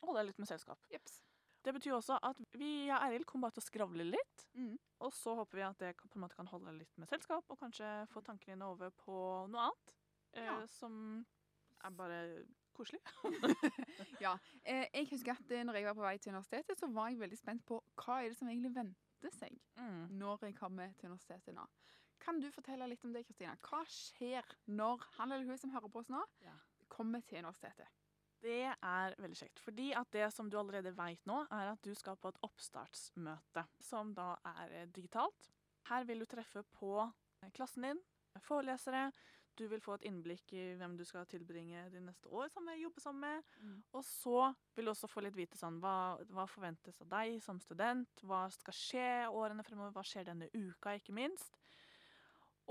Holde 0.04 0.20
deg 0.20 0.31
litt 0.31 0.44
med 0.44 0.52
selskap. 0.52 0.93
Jeps. 0.93 1.22
Det 1.62 1.75
betyr 1.75 1.94
også 1.94 2.19
at 2.22 2.38
vi 2.58 2.72
og 2.90 2.99
Eiril 2.99 3.26
kommer 3.26 3.49
bare 3.49 3.58
til 3.58 3.62
å 3.62 3.69
skravle 3.69 4.06
litt. 4.08 4.42
Mm. 4.54 4.78
Og 5.00 5.12
så 5.12 5.34
håper 5.34 5.56
vi 5.58 5.62
at 5.66 5.78
det 5.81 5.96
på 5.96 6.08
en 6.19 6.20
måte 6.26 6.37
kan 6.37 6.46
holde 6.46 6.72
litt 6.78 6.99
med 6.99 7.08
selskap, 7.08 7.44
og 7.50 7.58
kanskje 7.58 8.06
få 8.12 8.20
tankene 8.26 8.54
dine 8.54 8.66
over 8.69 8.90
på 8.90 9.14
noe 9.49 9.69
annet. 9.69 9.94
Eh, 10.34 10.44
Ja. 10.44 10.66
Som 10.66 11.26
er 11.84 11.90
bare 11.90 12.19
koselig. 12.75 13.00
Eh, 14.64 14.87
jeg 14.94 15.08
husker 15.10 15.32
at 15.34 15.50
eh, 15.50 15.64
når 15.66 15.75
jeg 15.75 15.84
var 15.88 15.94
på 15.99 16.04
vei 16.04 16.16
til 16.19 16.31
universitetet, 16.32 16.78
så 16.78 16.87
var 16.94 17.08
jeg 17.10 17.19
veldig 17.20 17.38
spent 17.38 17.64
på 17.66 17.81
hva 17.99 18.20
er 18.22 18.28
det 18.31 18.37
som 18.38 18.49
egentlig 18.49 18.75
venter 18.76 19.32
seg 19.34 19.56
Mm. 19.78 20.08
når 20.19 20.38
jeg 20.46 20.54
kommer 20.56 20.93
til 20.99 21.08
universitetet 21.10 21.54
nå. 21.54 21.64
Kan 22.22 22.38
du 22.40 22.46
fortelle 22.54 22.87
litt 22.87 23.02
om 23.04 23.12
det, 23.12 23.25
Kristina? 23.26 23.56
Hva 23.66 23.81
skjer 23.90 24.46
når 24.70 25.02
han 25.19 25.32
eller 25.32 25.44
hun 25.49 25.58
som 25.58 25.70
hører 25.75 25.88
på 25.90 25.99
oss 26.04 26.08
nå, 26.10 26.22
Ja. 26.44 26.54
kommer 26.88 27.20
til 27.26 27.38
universitetet? 27.43 27.88
Det 28.43 28.62
er 28.75 29.17
veldig 29.23 29.39
kjekt. 29.39 29.61
Fordi 29.62 29.91
at 29.94 30.11
det 30.15 30.29
som 30.35 30.49
du 30.50 30.59
allerede 30.59 30.94
vet 30.97 31.29
nå, 31.31 31.43
er 31.55 31.73
at 31.73 31.83
du 31.85 31.93
skal 31.99 32.19
på 32.19 32.33
et 32.33 32.41
oppstartsmøte, 32.43 33.67
som 33.83 34.15
da 34.17 34.33
er 34.56 34.81
eh, 34.81 34.89
digitalt. 34.91 35.53
Her 35.91 36.06
vil 36.09 36.23
du 36.23 36.27
treffe 36.31 36.65
på 36.75 36.97
eh, 37.05 37.53
klassen 37.55 37.87
din, 37.87 38.03
forelesere. 38.43 39.11
Du 39.59 39.67
vil 39.69 39.83
få 39.85 39.99
et 39.99 40.06
innblikk 40.09 40.55
i 40.56 40.62
hvem 40.81 40.94
du 40.97 41.05
skal 41.05 41.27
tilbringe 41.29 41.85
de 41.93 42.00
neste 42.00 42.31
år 42.33 42.49
sammen 42.49 42.73
med, 42.73 42.81
jobbe 42.81 43.03
sammen 43.05 43.27
med. 43.27 43.56
Mm. 43.61 43.79
Og 43.93 44.05
så 44.09 44.47
vil 44.75 44.88
du 44.88 44.93
også 44.95 45.11
få 45.12 45.23
litt 45.27 45.37
vite 45.37 45.61
sånn, 45.61 45.77
hva, 45.83 46.17
hva 46.33 46.47
forventes 46.49 47.03
av 47.05 47.11
deg 47.12 47.37
som 47.45 47.61
student, 47.61 48.25
hva 48.25 48.47
skal 48.55 48.79
skje 48.79 49.09
årene 49.29 49.67
fremover, 49.67 49.93
hva 49.95 50.06
skjer 50.09 50.31
denne 50.31 50.49
uka, 50.56 50.97
ikke 50.97 51.15
minst. 51.15 51.61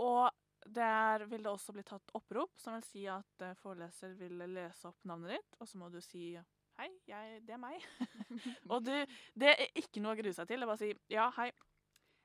Og 0.01 0.25
der 0.65 1.25
vil 1.25 1.43
det 1.43 1.51
også 1.51 1.73
bli 1.73 1.83
tatt 1.87 2.11
opprop, 2.17 2.53
som 2.61 2.75
vil 2.77 2.85
si 2.85 3.05
at 3.09 3.41
eh, 3.45 3.55
foreleser 3.61 4.13
vil 4.19 4.37
lese 4.53 4.87
opp 4.89 5.03
navnet 5.09 5.37
ditt, 5.37 5.57
og 5.59 5.67
så 5.69 5.79
må 5.81 5.89
du 5.89 5.99
si 6.05 6.35
hei, 6.77 6.87
jeg, 7.09 7.41
det 7.45 7.53
er 7.55 7.61
meg. 7.61 7.83
og 8.71 8.85
du, 8.85 8.93
det 9.37 9.51
er 9.55 9.67
ikke 9.81 10.01
noe 10.01 10.15
å 10.15 10.21
grue 10.21 10.33
seg 10.33 10.47
til, 10.49 10.61
det 10.61 10.65
er 10.65 10.71
bare 10.71 10.79
å 10.79 10.83
si 10.85 10.93
ja, 11.13 11.27
hei. 11.37 11.51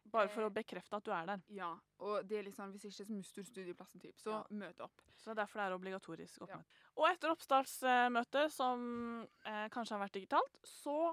Bare 0.06 0.30
for 0.30 0.46
å 0.46 0.52
bekrefte 0.54 0.94
at 1.00 1.02
du 1.02 1.11
er 1.11 1.26
der. 1.26 1.40
Ja, 1.50 1.72
og 2.06 2.28
det 2.30 2.37
er 2.38 2.44
liksom, 2.46 2.70
hvis 2.70 2.84
ikke 2.87 2.94
så 3.00 3.06
mister 3.11 3.42
du 3.42 3.49
studieplassen, 3.49 4.00
typ, 4.04 4.14
så 4.22 4.37
Ja. 4.37 4.42
møt 4.54 4.78
opp. 4.84 5.02
Så 5.18 5.32
det 5.32 5.32
er 5.34 5.40
derfor 5.40 5.58
det 5.58 5.64
er 5.66 5.75
obligatorisk 5.75 6.44
Ja. 6.46 6.61
Og 6.94 7.08
etter 7.08 7.32
oppstartsmøtet, 7.34 8.52
som 8.54 9.26
eh, 9.44 9.66
kanskje 9.75 9.96
har 9.96 10.04
vært 10.04 10.14
digitalt, 10.14 10.61
så 10.62 11.11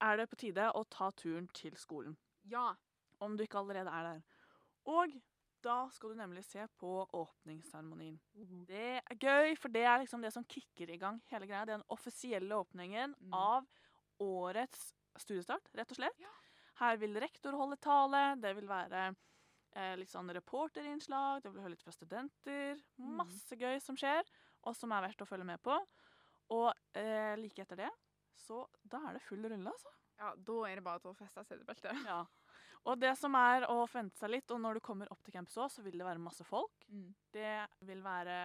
er 0.00 0.16
det 0.16 0.30
på 0.30 0.38
tide 0.40 0.70
å 0.72 0.82
ta 0.88 1.10
turen 1.12 1.46
til 1.52 1.76
skolen. 1.76 2.16
Ja. 2.48 2.70
Om 3.20 3.36
du 3.36 3.44
ikke 3.44 3.60
allerede 3.60 3.92
er 3.92 4.08
der. 4.08 4.24
Og 4.86 5.12
da 5.66 5.76
skal 5.94 6.12
du 6.14 6.18
nemlig 6.20 6.44
se 6.46 6.62
på 6.80 6.92
åpningsseremonien. 7.18 8.16
Det 8.68 8.84
er 9.02 9.18
gøy, 9.20 9.56
for 9.58 9.72
det 9.74 9.82
er 9.86 10.00
liksom 10.04 10.22
det 10.24 10.32
som 10.34 10.46
kicker 10.46 10.90
i 10.94 10.98
gang 11.02 11.18
hele 11.32 11.46
greia. 11.50 11.64
Det 11.66 11.74
er 11.74 11.80
den 11.82 11.90
offisielle 11.94 12.54
åpningen 12.62 13.14
Mm. 13.20 13.34
av 13.34 13.66
årets 14.22 14.92
studiestart, 15.18 15.68
rett 15.76 15.90
og 15.92 15.96
slett. 15.98 16.18
Ja. 16.22 16.32
Her 16.80 16.96
vil 17.00 17.16
rektor 17.20 17.56
holde 17.56 17.76
tale, 17.80 18.36
det 18.40 18.54
vil 18.58 18.68
være 18.68 19.06
eh, 19.76 19.94
litt 19.96 20.08
sånn 20.12 20.30
reporterinnslag, 20.32 21.42
det 21.42 21.52
vil 21.52 21.60
høre 21.64 21.74
litt 21.74 21.82
fra 21.84 21.92
studenter. 21.92 22.78
Mm. 23.00 23.14
Masse 23.20 23.56
gøy 23.60 23.78
som 23.82 23.96
skjer, 23.96 24.24
og 24.64 24.76
som 24.76 24.92
er 24.92 25.02
verdt 25.04 25.20
å 25.24 25.28
følge 25.28 25.44
med 25.48 25.60
på. 25.64 25.76
Og 26.56 26.70
eh, 26.96 27.34
like 27.40 27.64
etter 27.64 27.76
det, 27.84 27.90
så 28.46 28.62
da 28.84 29.00
er 29.08 29.16
det 29.16 29.22
full 29.26 29.42
rulle, 29.44 29.72
altså. 29.72 29.92
ja, 30.20 30.34
da 30.36 30.56
er 30.68 30.76
det 30.78 30.84
bare 30.86 31.00
til 31.02 31.10
å 31.12 31.16
feste 31.18 31.44
setebeltet. 31.48 32.04
Ja. 32.06 32.22
Og 32.86 33.00
det 33.02 33.12
som 33.18 33.34
er 33.34 33.66
å 33.66 33.80
forvente 33.88 34.18
seg 34.20 34.30
litt, 34.30 34.52
og 34.54 34.60
når 34.62 34.78
du 34.78 34.84
kommer 34.84 35.10
opp 35.10 35.24
til 35.26 35.34
campus 35.34 35.56
òg, 35.58 35.70
så 35.74 35.82
vil 35.82 35.98
det 35.98 36.06
være 36.06 36.22
masse 36.22 36.46
folk. 36.46 36.86
Mm. 36.86 37.08
Det 37.34 37.54
vil 37.88 38.02
være 38.04 38.36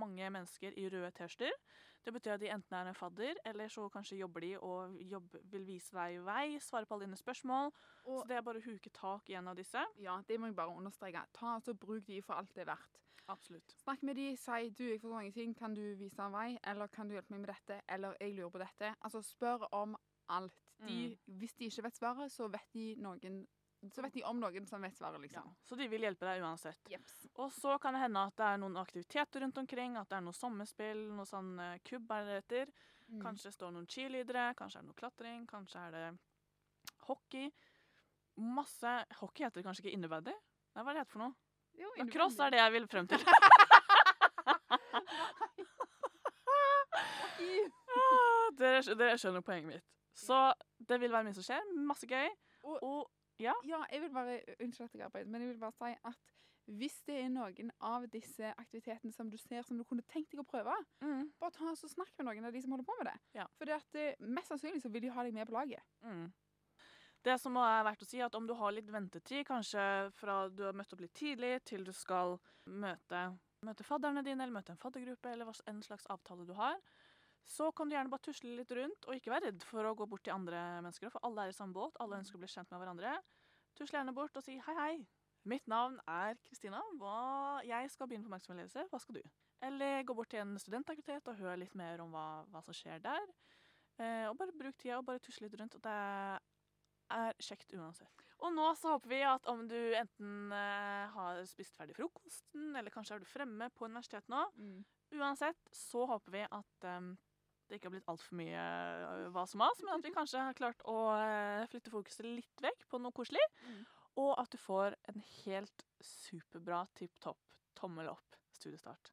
mange 0.00 0.30
mennesker 0.32 0.76
i 0.80 0.86
røde 0.88 1.10
T-skjorter. 1.18 1.52
Det 2.00 2.14
betyr 2.14 2.32
at 2.38 2.40
de 2.40 2.48
enten 2.48 2.76
er 2.78 2.88
en 2.88 2.96
fadder, 2.96 3.36
eller 3.44 3.68
så 3.68 3.84
kanskje 3.92 4.16
jobber 4.22 4.40
de 4.40 4.54
og 4.56 4.94
jobber, 5.04 5.42
vil 5.52 5.66
vise 5.68 5.92
deg 5.92 6.22
vei, 6.24 6.56
svare 6.64 6.88
på 6.88 6.96
alle 6.96 7.04
dine 7.10 7.18
spørsmål. 7.20 7.68
Og 8.06 8.22
Så 8.22 8.28
det 8.30 8.38
er 8.38 8.46
bare 8.46 8.62
å 8.62 8.64
huke 8.64 8.92
tak 8.96 9.28
i 9.28 9.36
en 9.36 9.52
av 9.52 9.58
disse. 9.60 9.84
ja, 10.00 10.16
det 10.26 10.40
må 10.40 10.48
jeg 10.48 10.56
bare 10.56 10.76
understreke. 10.80 11.26
Ta 11.36 11.54
altså 11.58 11.74
Bruk 11.76 12.06
de 12.06 12.22
for 12.24 12.40
alt 12.40 12.54
det 12.56 12.64
er 12.64 12.72
verdt. 12.72 12.96
Absolutt. 13.28 13.76
Snakk 13.84 14.02
med 14.02 14.16
de, 14.16 14.30
si 14.40 14.70
du, 14.70 14.84
jeg 14.88 15.00
forstår 15.00 15.20
ingenting, 15.20 15.52
kan 15.54 15.74
du 15.76 15.84
vise 16.00 16.24
en 16.24 16.32
vei, 16.32 16.58
eller 16.66 16.88
kan 16.88 17.06
du 17.06 17.14
hjelpe 17.14 17.36
meg 17.36 17.44
med 17.44 17.52
dette, 17.52 17.82
eller 17.86 18.16
jeg 18.18 18.34
lurer 18.34 18.50
på 18.50 18.64
dette. 18.64 18.94
Altså 19.04 19.22
spør 19.22 19.68
om 19.76 19.94
alt. 20.28 20.56
De, 20.80 21.18
Hvis 21.26 21.52
de 21.54 21.68
ikke 21.68 21.82
vet 21.84 21.96
svaret, 22.00 22.32
så 22.32 22.48
vet 22.48 22.72
de 22.72 22.94
noen 22.96 23.42
så 23.88 24.02
vet 24.04 24.12
de 24.12 24.22
om 24.28 24.36
noen 24.40 24.66
som 24.68 24.82
vet 24.84 24.96
svaret, 24.96 25.16
Ja. 25.16 25.22
liksom. 25.24 25.54
Så 25.64 25.76
de 25.76 25.86
vil 25.88 26.02
hjelpe 26.04 26.26
deg 26.28 26.42
uansett. 26.44 26.78
Jeps. 26.92 27.26
Og 27.40 27.50
så 27.52 27.78
kan 27.80 27.94
det 27.96 28.02
hende 28.02 28.26
at 28.26 28.36
det 28.36 28.44
er 28.46 28.58
noen 28.58 28.76
aktiviteter 28.76 29.40
rundt 29.40 29.58
omkring, 29.58 29.96
at 29.96 30.08
det 30.08 30.16
er 30.18 30.20
noe 30.26 30.36
sommerspill, 30.36 31.06
noe 31.16 31.24
sånn 31.24 31.58
uh, 31.58 31.78
kubb 31.88 32.10
er 32.12 32.24
det 32.28 32.36
heter. 32.42 32.72
Mm. 33.08 33.22
Kanskje 33.24 33.48
det 33.48 33.54
står 33.56 33.72
noen 33.72 33.86
cheerleadere, 33.90 34.54
kanskje 34.54 34.78
er 34.78 34.82
det 34.82 34.88
noe 34.90 35.00
klatring, 35.00 35.46
kanskje 35.48 35.78
er 35.86 35.90
det 35.96 36.18
hockey. 37.08 37.50
Masse 38.36 38.92
Hockey 39.20 39.44
heter 39.44 39.60
det 39.60 39.64
kanskje 39.66 39.82
ikke 39.86 39.96
innebandy? 39.96 40.32
Nei, 40.76 40.82
hva 40.84 40.90
er 40.90 40.94
det 40.94 41.02
heter 41.06 41.12
for 41.16 41.24
noe? 41.24 41.34
Jo, 41.80 41.90
Ja, 41.96 42.04
cross 42.12 42.38
er 42.40 42.50
det 42.50 42.58
jeg 42.60 42.72
vil 42.72 42.86
frem 42.88 43.06
til. 43.08 43.18
Ah, 47.40 48.50
dere, 48.58 48.94
dere 48.96 49.16
skjønner 49.20 49.42
poenget 49.44 49.68
mitt. 49.74 49.86
Så 50.16 50.36
det 50.88 50.98
vil 51.02 51.12
være 51.12 51.26
mye 51.28 51.36
som 51.36 51.44
skjer. 51.46 51.64
Masse 51.86 52.06
gøy. 52.10 52.28
Og- 52.64 52.82
Og 52.82 53.10
Ja, 53.40 53.54
jeg 53.64 54.04
vil 54.04 54.12
bare 54.14 54.38
Unnskyld 54.60 54.86
at 54.88 54.94
jeg 54.94 55.06
arbeider, 55.08 55.30
men 55.32 55.44
jeg 55.44 55.52
vil 55.54 55.60
bare 55.62 55.76
si 55.78 55.96
at 56.10 56.36
hvis 56.70 57.00
det 57.08 57.16
er 57.24 57.30
noen 57.32 57.72
av 57.82 58.04
disse 58.12 58.52
aktivitetene 58.52 59.14
som 59.14 59.30
du 59.30 59.36
ser 59.40 59.64
som 59.66 59.78
du 59.78 59.84
kunne 59.86 60.04
tenkt 60.10 60.30
deg 60.30 60.42
å 60.42 60.46
prøve, 60.46 60.74
mm, 61.02 61.32
bare 61.40 61.56
ta 61.56 61.72
og 61.72 61.90
snakk 61.90 62.12
med 62.20 62.28
noen 62.28 62.46
av 62.46 62.54
de 62.54 62.62
som 62.62 62.74
holder 62.74 62.86
på 62.86 62.96
med 63.00 63.10
det. 63.10 63.16
Ja. 63.40 63.48
For 63.58 63.66
det 63.66 63.80
eh, 63.98 64.22
mest 64.22 64.52
sannsynlig 64.52 64.82
så 64.84 64.92
vil 64.92 65.02
de 65.06 65.10
ha 65.14 65.24
deg 65.26 65.34
med 65.34 65.48
på 65.48 65.56
laget. 65.56 65.82
mm. 66.06 66.30
Det 67.20 67.34
som 67.36 67.56
er 67.60 67.82
verdt 67.84 68.00
å 68.00 68.06
si, 68.08 68.16
er 68.16 68.30
at 68.30 68.36
om 68.38 68.46
du 68.48 68.54
har 68.56 68.72
litt 68.72 68.88
ventetid, 68.88 69.42
kanskje 69.44 69.82
fra 70.16 70.46
du 70.48 70.62
har 70.64 70.76
møtt 70.76 70.94
opp 70.94 71.02
litt 71.04 71.12
tidlig 71.12 71.58
til 71.68 71.82
du 71.84 71.92
skal 71.92 72.38
møte, 72.64 73.20
møte 73.66 73.84
fadderne 73.84 74.22
dine, 74.24 74.40
eller 74.40 74.56
møte 74.56 74.72
en 74.72 74.80
faddergruppe, 74.80 75.28
eller 75.28 75.44
hva 75.44 75.52
en 75.68 75.82
slags 75.84 76.08
avtale 76.08 76.46
du 76.48 76.54
har, 76.56 76.78
så 77.46 77.70
kan 77.76 77.88
du 77.88 77.96
gjerne 77.96 78.12
bare 78.12 78.26
tusle 78.26 78.52
litt 78.58 78.72
rundt, 78.76 79.06
og 79.06 79.16
ikke 79.16 79.32
være 79.32 79.50
redd 79.50 79.64
for 79.66 79.86
å 79.86 79.94
gå 79.98 80.06
bort 80.10 80.24
til 80.26 80.36
andre 80.36 80.60
mennesker, 80.84 81.12
for 81.12 81.24
alle 81.26 81.46
er 81.46 81.54
i 81.54 81.56
samme 81.56 81.76
båt, 81.76 81.98
alle 82.02 82.20
ønsker 82.20 82.38
å 82.38 82.42
bli 82.42 82.50
kjent 82.50 82.70
med 82.70 82.82
hverandre. 82.82 83.16
Tusle 83.78 83.98
gjerne 83.98 84.14
bort 84.16 84.36
og 84.36 84.46
si 84.46 84.58
hei, 84.66 84.76
hei. 84.78 84.94
Mitt 85.48 85.66
navn 85.72 85.96
er 86.10 86.36
Kristina. 86.44 86.82
Jeg 87.64 87.90
skal 87.90 88.08
begynne 88.10 88.26
på 88.26 88.32
markedsføringsledelse. 88.34 88.84
Hva 88.92 89.00
skal 89.00 89.16
du? 89.16 89.22
Eller 89.64 90.02
gå 90.04 90.14
bort 90.16 90.28
til 90.32 90.42
en 90.42 90.58
studentaktivitet 90.60 91.28
og 91.32 91.38
høre 91.40 91.62
litt 91.62 91.76
mer 91.76 92.02
om 92.04 92.12
hva, 92.12 92.44
hva 92.52 92.60
som 92.64 92.76
skjer 92.76 93.00
der. 93.04 93.32
Eh, 94.00 94.26
og 94.28 94.36
bare 94.40 94.56
bruk 94.56 94.76
tida 94.80 94.98
og 95.00 95.06
bare 95.08 95.22
tusle 95.24 95.48
litt 95.48 95.56
rundt. 95.60 95.76
Og 95.78 95.84
det 95.84 95.96
er 97.16 97.40
kjekt 97.40 97.72
uansett. 97.76 98.26
Og 98.40 98.52
nå 98.56 98.68
så 98.80 98.94
håper 98.94 99.12
vi 99.12 99.20
at 99.28 99.48
om 99.52 99.66
du 99.68 99.78
enten 99.96 100.52
eh, 100.56 101.16
har 101.16 101.42
spist 101.48 101.76
ferdig 101.76 101.96
frokosten, 101.96 102.70
eller 102.76 102.92
kanskje 102.92 103.18
er 103.18 103.24
du 103.24 103.28
fremme 103.28 103.68
på 103.76 103.88
universitetet 103.88 104.32
nå, 104.32 104.44
uansett 105.16 105.72
så 105.76 106.06
håper 106.08 106.36
vi 106.36 106.44
at 106.46 106.88
em, 106.88 107.10
det 107.70 107.78
ikke 107.78 107.88
har 107.88 107.94
blitt 107.94 108.10
altfor 108.10 108.38
mye 108.40 108.66
hva 109.30 109.30
vas 109.38 109.54
og 109.54 109.62
mas, 109.62 109.80
men 109.86 109.94
at 109.94 110.06
vi 110.06 110.12
kanskje 110.14 110.42
har 110.42 110.58
klart 110.58 110.82
å 110.90 110.98
eh, 111.14 111.66
flytte 111.70 111.92
fokuset 111.92 112.26
litt 112.26 112.64
vekk 112.64 112.88
på 112.90 113.00
noe 113.02 113.14
koselig. 113.14 113.44
Mm. 113.68 113.80
Og 114.20 114.32
at 114.42 114.50
du 114.50 114.58
får 114.58 114.96
en 115.12 115.22
helt 115.44 115.84
superbra 116.02 116.82
tipp 116.98 117.14
topp 117.22 117.54
tommel 117.78 118.10
opp 118.10 118.36
studiestart. 118.58 119.12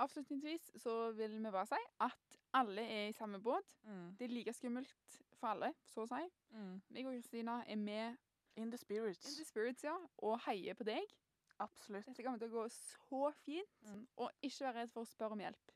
Avslutningsvis 0.00 0.70
så 0.82 0.94
vil 1.14 1.34
vi 1.36 1.50
bare 1.50 1.66
si 1.70 1.80
at 2.02 2.38
alle 2.58 2.82
er 2.82 3.10
i 3.10 3.16
samme 3.16 3.38
båt. 3.42 3.76
Det 4.18 4.26
er 4.26 4.32
like 4.32 4.54
skummelt 4.56 5.18
for 5.36 5.52
alle, 5.52 5.74
så 5.90 6.06
å 6.06 6.08
si. 6.10 6.22
Mm. 6.54 6.78
Jeg 6.96 7.06
og 7.06 7.18
Kristina 7.18 7.58
er 7.66 7.78
med 7.78 8.16
In 8.56 8.70
the 8.70 8.78
spirits. 8.78 9.26
in 9.26 9.34
the 9.34 9.44
spirits, 9.44 9.84
ja, 9.84 9.94
og 10.22 10.38
heier 10.46 10.78
på 10.78 10.86
deg. 10.86 11.14
Absolutt. 11.62 12.06
Dette 12.06 12.22
kommer 12.22 12.38
til 12.38 12.50
å 12.50 12.62
gå 12.62 12.66
så 12.74 13.30
fint. 13.44 13.80
Mm. 13.90 14.04
Og 14.22 14.30
ikke 14.46 14.66
vær 14.68 14.78
redd 14.80 14.92
for 14.94 15.02
å 15.02 15.10
spørre 15.10 15.36
om 15.36 15.42
hjelp. 15.42 15.73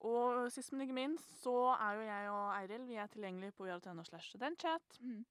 Og 0.00 0.52
sist, 0.52 0.72
men 0.72 0.80
ikke 0.80 0.94
minst, 0.94 1.42
så 1.42 1.54
er 1.80 1.92
jo 1.94 2.00
jeg 2.00 2.30
og 2.30 2.60
Eiril 2.60 2.86
vi 2.88 2.94
er 2.94 3.06
tilgjengelige 3.06 3.52
på 3.52 3.66
slash 4.04 4.28
studentchat. 4.28 4.98
Mm. 5.00 5.24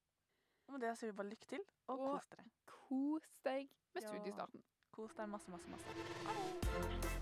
Og 0.68 0.74
med 0.74 0.80
det 0.82 0.98
sier 0.98 1.12
vi 1.12 1.16
bare 1.18 1.30
lykke 1.30 1.46
til, 1.46 1.60
og 1.88 2.00
Og- 2.00 2.14
kos 2.20 2.28
dere. 2.28 2.46
Kos 2.66 3.30
deg 3.46 3.70
med 3.94 4.02
Ja. 4.04 4.08
studiestarten. 4.08 4.64
Kos 4.92 5.14
deg 5.14 5.30
masse, 5.30 5.50
masse, 5.52 5.68
masse. 5.70 5.86
Ha 5.86 6.82
det. 7.02 7.13